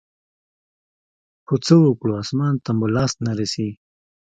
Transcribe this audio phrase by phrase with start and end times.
[1.45, 3.69] خو څه وكړو اسمان ته مو لاس نه رسي.